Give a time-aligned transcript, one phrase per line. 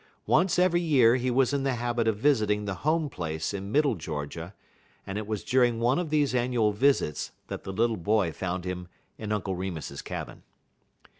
[0.25, 3.93] Once every year he was in the habit of visiting the Home Place in Middle
[3.93, 4.55] Georgia,
[5.05, 8.87] and it was during one of these annual visits that the little boy found him
[9.19, 10.41] in Uncle Remus's cabin.